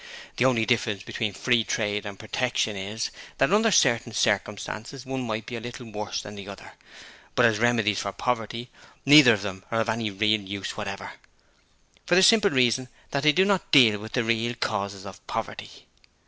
The 0.37 0.45
only 0.45 0.65
difference 0.65 1.03
between 1.03 1.31
Free 1.31 1.63
Trade 1.63 2.07
and 2.07 2.17
Protection 2.17 2.75
is 2.75 3.11
that 3.37 3.53
under 3.53 3.69
certain 3.69 4.13
circumstances 4.13 5.05
one 5.05 5.21
might 5.21 5.45
be 5.45 5.55
a 5.55 5.59
little 5.59 5.91
worse 5.91 6.23
that 6.23 6.35
the 6.35 6.47
other, 6.47 6.71
but 7.35 7.45
as 7.45 7.59
remedies 7.59 7.99
for 7.99 8.11
Poverty, 8.11 8.71
neither 9.05 9.33
of 9.33 9.43
them 9.43 9.63
are 9.69 9.81
of 9.81 9.89
any 9.89 10.09
real 10.09 10.41
use 10.41 10.75
whatever, 10.75 11.13
for 12.07 12.15
the 12.15 12.23
simple 12.23 12.49
reason 12.49 12.89
that 13.11 13.21
they 13.21 13.31
do 13.31 13.45
not 13.45 13.69
deal 13.71 13.99
with 13.99 14.13
the 14.13 14.23
real 14.23 14.55
causes 14.55 15.05
of 15.05 15.23
Poverty.' 15.27 15.85